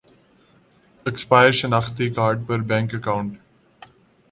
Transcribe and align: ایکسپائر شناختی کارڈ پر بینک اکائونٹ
ایکسپائر 1.05 1.51
شناختی 1.59 2.09
کارڈ 2.15 2.47
پر 2.47 2.59
بینک 2.69 2.95
اکائونٹ 2.95 3.31